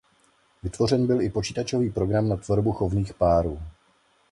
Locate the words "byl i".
1.07-1.29